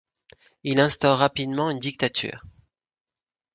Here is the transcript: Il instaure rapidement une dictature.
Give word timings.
Il 0.63 0.79
instaure 0.79 1.19
rapidement 1.19 1.69
une 1.69 1.77
dictature. 1.77 2.43